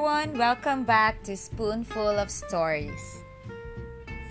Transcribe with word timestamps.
everyone, 0.00 0.38
welcome 0.38 0.82
back 0.82 1.22
to 1.22 1.36
Spoonful 1.36 2.08
of 2.18 2.30
Stories. 2.30 3.22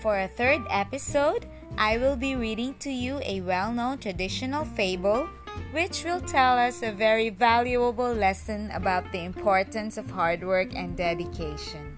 For 0.02 0.18
a 0.18 0.26
third 0.26 0.62
episode, 0.68 1.46
I 1.78 1.96
will 1.96 2.16
be 2.16 2.34
reading 2.34 2.74
to 2.80 2.90
you 2.90 3.20
a 3.22 3.40
well 3.42 3.72
known 3.72 3.98
traditional 3.98 4.64
fable 4.64 5.28
which 5.70 6.02
will 6.02 6.20
tell 6.22 6.58
us 6.58 6.82
a 6.82 6.90
very 6.90 7.30
valuable 7.30 8.12
lesson 8.12 8.72
about 8.72 9.12
the 9.12 9.20
importance 9.22 9.96
of 9.96 10.10
hard 10.10 10.42
work 10.42 10.74
and 10.74 10.96
dedication. 10.96 11.94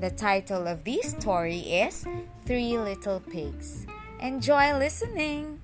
The 0.00 0.10
title 0.10 0.66
of 0.66 0.82
this 0.82 1.14
story 1.14 1.60
is 1.60 2.04
Three 2.46 2.76
Little 2.76 3.20
Pigs. 3.20 3.86
Enjoy 4.18 4.76
listening! 4.76 5.60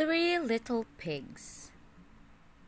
Three 0.00 0.38
Little 0.38 0.86
Pigs 0.96 1.72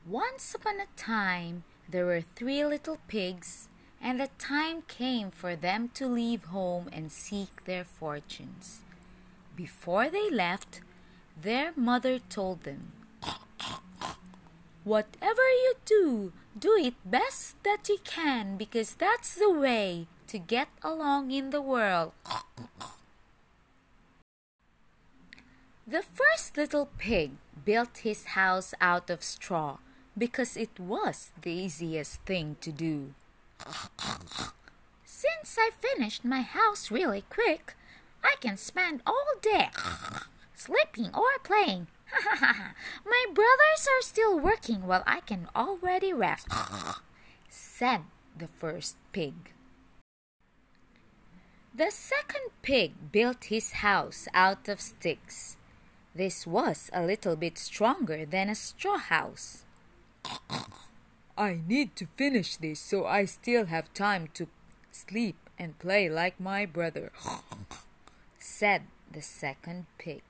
Once 0.07 0.55
upon 0.55 0.81
a 0.81 0.87
time 0.99 1.65
there 1.89 2.05
were 2.05 2.21
three 2.21 2.63
little 2.63 2.99
pigs, 3.09 3.71
and 4.03 4.21
the 4.21 4.29
time 4.37 4.83
came 4.83 5.31
for 5.31 5.57
them 5.57 5.89
to 5.95 6.07
leave 6.07 6.45
home 6.53 6.91
and 6.93 7.11
seek 7.11 7.65
their 7.65 7.85
fortunes. 7.85 8.83
Before 9.57 10.11
they 10.11 10.29
left, 10.29 10.83
their 11.41 11.73
mother 11.75 12.19
told 12.19 12.65
them, 12.65 12.93
Whatever 14.85 15.49
you 15.65 15.73
do, 15.87 16.33
do 16.59 16.77
it 16.79 16.97
best 17.03 17.57
that 17.63 17.89
you 17.89 17.97
can 18.05 18.59
because 18.59 18.95
that's 18.97 19.35
the 19.35 19.51
way 19.51 20.07
to 20.27 20.39
get 20.39 20.69
along 20.83 21.31
in 21.31 21.49
the 21.49 21.63
world. 21.63 22.13
The 25.93 26.01
first 26.01 26.57
little 26.57 26.89
pig 26.97 27.33
built 27.67 27.99
his 27.99 28.33
house 28.33 28.73
out 28.81 29.11
of 29.11 29.23
straw 29.23 29.77
because 30.17 30.57
it 30.57 30.81
was 30.81 31.33
the 31.43 31.51
easiest 31.53 32.23
thing 32.23 32.57
to 32.63 32.73
do. 32.73 33.13
Since 35.05 35.59
I 35.59 35.69
finished 35.79 36.25
my 36.25 36.41
house 36.41 36.91
really 36.91 37.25
quick, 37.29 37.77
I 38.25 38.37
can 38.41 38.57
spend 38.57 39.03
all 39.07 39.37
day 39.43 39.69
sleeping 40.55 41.11
or 41.13 41.29
playing. 41.45 41.89
my 43.05 43.25
brothers 43.35 43.85
are 43.85 44.01
still 44.01 44.41
working 44.41 44.87
while 44.87 45.05
I 45.07 45.21
can 45.21 45.49
already 45.55 46.15
rest, 46.15 46.49
said 47.51 48.05
the 48.35 48.49
first 48.49 48.97
pig. 49.13 49.53
The 51.75 51.91
second 51.91 52.49
pig 52.63 53.13
built 53.13 53.53
his 53.53 53.85
house 53.85 54.27
out 54.33 54.71
of 54.71 54.81
sticks. 54.81 55.59
This 56.15 56.47
was 56.47 56.91
a 56.93 57.03
little 57.03 57.37
bit 57.37 57.57
stronger 57.57 58.27
than 58.27 58.51
a 58.51 58.55
straw 58.55 58.99
house. 58.99 59.65
I 61.39 61.61
need 61.67 61.97
to 61.97 62.07
finish 62.17 62.57
this 62.57 62.81
so 62.81 63.07
I 63.07 63.25
still 63.25 63.67
have 63.67 63.95
time 63.95 64.29
to 64.35 64.47
sleep 64.91 65.37
and 65.59 65.79
play 65.79 66.11
like 66.11 66.39
my 66.39 66.67
brother, 66.67 67.13
said 68.39 68.83
the 69.11 69.23
second 69.23 69.87
pig. 69.97 70.21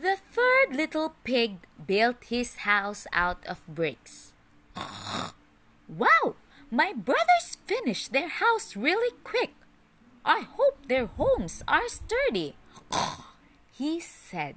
The 0.00 0.16
third 0.32 0.74
little 0.74 1.14
pig 1.22 1.58
built 1.86 2.24
his 2.24 2.66
house 2.66 3.06
out 3.12 3.46
of 3.46 3.64
bricks. 3.68 4.32
Wow! 5.86 6.34
My 6.68 6.92
brothers 6.92 7.58
finished 7.66 8.12
their 8.12 8.28
house 8.28 8.74
really 8.74 9.14
quick. 9.22 9.54
I 10.24 10.40
hope 10.40 10.88
their 10.88 11.06
homes 11.06 11.62
are 11.68 11.88
sturdy 11.88 12.56
he 13.72 13.98
said. 13.98 14.56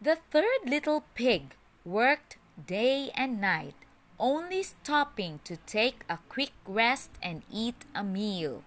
The 0.00 0.16
third 0.30 0.66
little 0.66 1.04
pig 1.14 1.54
worked 1.84 2.38
day 2.66 3.10
and 3.14 3.40
night, 3.40 3.74
only 4.18 4.62
stopping 4.62 5.40
to 5.44 5.56
take 5.58 6.04
a 6.08 6.18
quick 6.28 6.52
rest 6.66 7.10
and 7.22 7.42
eat 7.52 7.84
a 7.94 8.02
meal. 8.02 8.64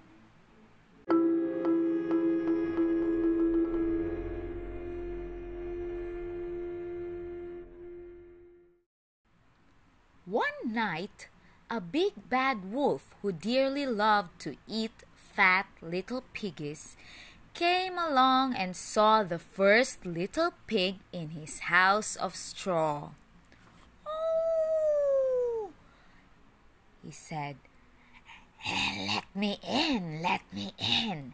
One 10.25 10.57
night, 10.65 11.27
a 11.69 11.81
big 11.81 12.29
bad 12.29 12.71
wolf 12.71 13.15
who 13.21 13.31
dearly 13.31 13.85
loved 13.85 14.39
to 14.41 14.55
eat 14.67 15.03
fat 15.15 15.67
little 15.81 16.23
piggies 16.33 16.95
came 17.55 17.97
along 17.97 18.53
and 18.53 18.75
saw 18.75 19.23
the 19.23 19.39
first 19.39 20.05
little 20.05 20.51
pig 20.67 20.97
in 21.13 21.29
his 21.29 21.59
house 21.71 22.17
of 22.17 22.35
straw. 22.35 23.11
Oh, 24.05 25.69
he 27.03 27.11
said, 27.11 27.55
Let 28.67 29.23
me 29.33 29.57
in, 29.67 30.21
let 30.21 30.41
me 30.53 30.73
in. 30.77 31.33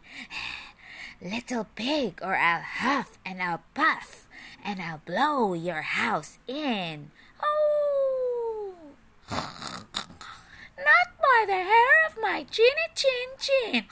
Little 1.20 1.66
pig, 1.74 2.20
or 2.22 2.36
I'll 2.36 2.62
huff 2.62 3.18
and 3.26 3.42
I'll 3.42 3.62
puff 3.74 4.28
and 4.64 4.80
I'll 4.80 5.02
blow 5.04 5.54
your 5.54 5.82
house 5.82 6.38
in. 6.46 7.10
Oh! 7.42 8.74
Not 9.30 11.08
by 11.18 11.44
the 11.46 11.52
hair 11.52 12.06
of 12.08 12.16
my 12.20 12.46
chinny 12.48 12.88
chin 12.94 13.28
chin, 13.38 13.84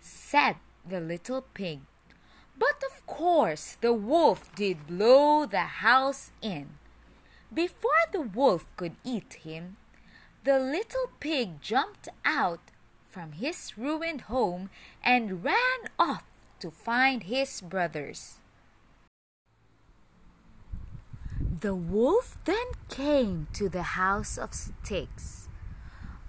said 0.00 0.56
the 0.88 1.00
little 1.00 1.42
pig. 1.54 1.80
But 2.58 2.82
of 2.84 3.06
course 3.06 3.76
the 3.80 3.92
wolf 3.92 4.54
did 4.54 4.86
blow 4.86 5.46
the 5.46 5.82
house 5.82 6.30
in. 6.40 6.78
Before 7.52 8.06
the 8.12 8.22
wolf 8.22 8.66
could 8.76 8.96
eat 9.04 9.34
him, 9.44 9.76
the 10.44 10.58
little 10.58 11.10
pig 11.20 11.60
jumped 11.60 12.08
out 12.24 12.60
from 13.08 13.32
his 13.32 13.76
ruined 13.76 14.22
home 14.22 14.70
and 15.02 15.42
ran 15.42 15.88
off 15.98 16.24
to 16.60 16.70
find 16.70 17.24
his 17.24 17.60
brothers. 17.60 18.36
The 21.60 21.74
wolf 21.74 22.38
then 22.44 22.66
came 22.88 23.48
to 23.54 23.68
the 23.68 23.82
house 23.82 24.36
of 24.36 24.54
sticks. 24.54 25.48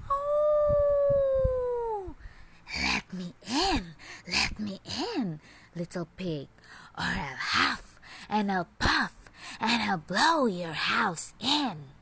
Oh, 0.09 2.15
let 2.81 3.13
me 3.13 3.33
in, 3.45 3.86
let 4.27 4.59
me 4.59 4.79
in, 5.15 5.39
little 5.75 6.07
pig, 6.17 6.47
or 6.97 7.03
I'll 7.03 7.37
huff 7.37 7.99
and 8.29 8.51
I'll 8.51 8.67
puff 8.79 9.13
and 9.59 9.81
I'll 9.83 9.97
blow 9.97 10.45
your 10.45 10.73
house 10.73 11.33
in. 11.39 11.95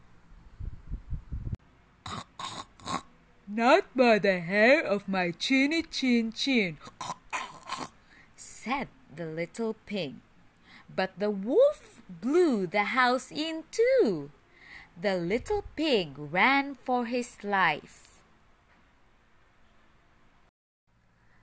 Not 3.47 3.95
by 3.95 4.19
the 4.19 4.39
hair 4.39 4.83
of 4.83 5.07
my 5.07 5.31
chinny 5.31 5.83
chin 5.83 6.33
chin, 6.33 6.77
said 8.35 8.87
the 9.15 9.25
little 9.25 9.75
pig. 9.85 10.15
But 10.93 11.19
the 11.19 11.29
wolf 11.29 12.01
blew 12.09 12.67
the 12.67 12.95
house 12.95 13.31
in 13.31 13.63
too. 13.71 14.31
The 14.99 15.15
little 15.17 15.63
pig 15.75 16.15
ran 16.17 16.75
for 16.75 17.05
his 17.05 17.37
life. 17.43 18.14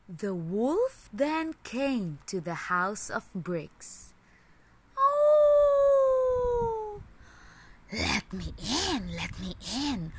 The 0.08 0.34
wolf 0.34 1.08
then 1.12 1.54
came 1.62 2.18
to 2.26 2.40
the 2.40 2.54
house 2.54 3.08
of 3.08 3.32
bricks. 3.34 4.12
Oh! 4.98 7.02
Let 7.92 8.32
me 8.32 8.52
in, 8.58 9.14
let 9.14 9.38
me 9.38 9.54
in, 9.74 10.12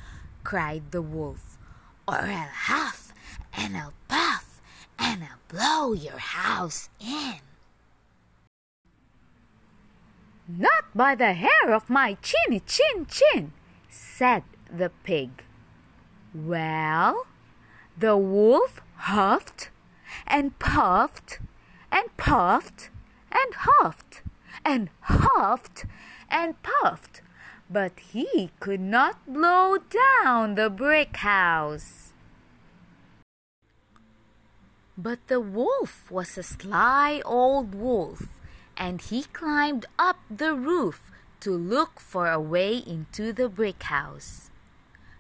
cried 0.44 0.92
the 0.92 1.02
wolf, 1.02 1.58
or 2.08 2.16
I'll 2.16 2.48
huff 2.48 3.14
and 3.56 3.76
I'll 3.76 3.94
puff 4.08 4.62
and 4.98 5.24
I'll 5.24 5.40
blow 5.50 5.94
your 5.94 6.18
house 6.18 6.90
in. 7.00 7.40
Not 10.48 10.96
by 10.96 11.16
the 11.16 11.34
hair 11.34 11.74
of 11.74 11.90
my 11.90 12.18
chinny 12.22 12.62
chin 12.62 13.06
chin, 13.06 13.54
said 13.90 14.44
the 14.72 14.92
pig. 15.04 15.44
Well, 16.34 17.28
the 17.98 18.18
wolf 18.18 18.82
huffed 18.96 19.70
and 20.34 20.58
puffed 20.58 21.38
and 21.92 22.18
puffed 22.18 22.90
and 23.32 23.54
huffed 23.54 24.24
and 24.66 24.90
huffed 25.02 25.86
and 26.28 26.56
puffed, 26.64 27.22
but 27.70 27.92
he 28.00 28.50
could 28.60 28.80
not 28.80 29.16
blow 29.32 29.78
down 29.78 30.56
the 30.56 30.72
brick 30.72 31.18
house. 31.18 32.14
But 34.98 35.20
the 35.28 35.40
wolf 35.40 36.10
was 36.10 36.36
a 36.36 36.42
sly 36.42 37.22
old 37.24 37.76
wolf, 37.76 38.24
and 38.76 39.02
he 39.02 39.26
climbed 39.34 39.86
up 40.00 40.18
the 40.32 40.56
roof 40.56 41.12
to 41.42 41.52
look 41.52 42.00
for 42.00 42.32
a 42.32 42.42
way 42.42 42.78
into 42.78 43.34
the 43.34 43.50
brick 43.50 43.84
house. 43.84 44.50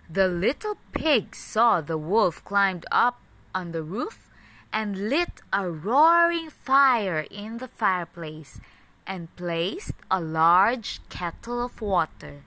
The 0.10 0.27
little 0.27 0.77
pig 0.92 1.36
saw 1.36 1.81
the 1.81 2.00
wolf 2.00 2.44
climbed 2.44 2.88
up 2.92 3.19
on 3.54 3.74
the 3.74 3.83
roof 3.83 4.30
and 4.74 5.08
lit 5.08 5.42
a 5.54 5.70
roaring 5.70 6.50
fire 6.50 7.25
in 7.30 7.60
the 7.60 7.68
fireplace 7.68 8.60
and 9.06 9.34
placed 9.36 9.94
a 10.10 10.20
large 10.20 11.00
kettle 11.10 11.64
of 11.64 11.80
water. 11.80 12.44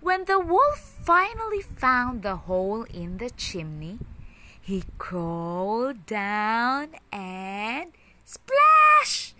When 0.00 0.24
the 0.26 0.38
wolf 0.38 0.78
finally 1.02 1.62
found 1.62 2.22
the 2.22 2.36
hole 2.36 2.84
in 2.84 3.18
the 3.18 3.30
chimney, 3.30 3.98
he 4.60 4.84
crawled 4.96 6.06
down 6.06 6.94
and 7.10 7.92
splash 8.24 9.34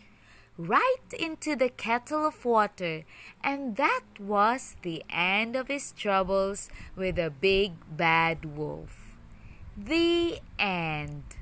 right 0.57 1.07
into 1.19 1.57
the 1.57 1.69
kettle 1.69 2.27
of 2.27 2.45
water, 2.45 3.05
and 3.43 3.77
that 3.77 4.03
was 4.19 4.77
the 4.83 5.03
end 5.11 5.57
of 5.57 5.69
his 5.69 5.93
troubles 5.93 6.69
with 6.97 7.17
the 7.17 7.31
big 7.31 7.73
bad 7.97 8.57
wolf. 8.57 9.17
The 9.77 10.41
end. 10.59 11.34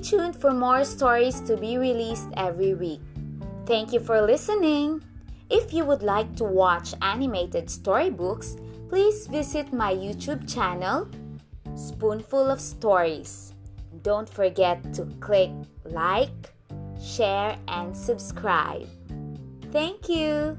Tuned 0.00 0.36
for 0.36 0.52
more 0.52 0.84
stories 0.84 1.40
to 1.42 1.56
be 1.56 1.78
released 1.78 2.28
every 2.36 2.74
week. 2.74 3.00
Thank 3.66 3.92
you 3.92 4.00
for 4.00 4.20
listening. 4.20 5.04
If 5.50 5.72
you 5.72 5.84
would 5.84 6.02
like 6.02 6.34
to 6.36 6.44
watch 6.44 6.94
animated 7.02 7.70
storybooks, 7.70 8.56
please 8.88 9.26
visit 9.26 9.72
my 9.72 9.92
YouTube 9.92 10.52
channel, 10.52 11.08
Spoonful 11.76 12.50
of 12.50 12.60
Stories. 12.60 13.54
Don't 14.02 14.28
forget 14.28 14.92
to 14.94 15.04
click 15.20 15.50
like, 15.84 16.52
share, 17.02 17.56
and 17.68 17.96
subscribe. 17.96 18.88
Thank 19.72 20.08
you. 20.08 20.58